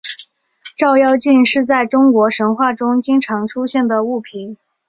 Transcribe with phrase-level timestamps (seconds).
[0.75, 4.57] 照妖镜是在中国神话中经常出现的物品。